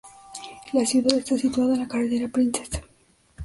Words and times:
La 0.73 0.83
ciudad 0.83 1.15
está 1.19 1.37
situada 1.37 1.75
en 1.75 1.81
la 1.81 1.87
Carretera 1.87 2.27
Princes. 2.27 2.71